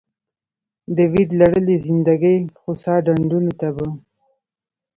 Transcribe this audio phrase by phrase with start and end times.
[0.95, 3.87] د ویرلړلې زندګي خوسا ډنډونو ته به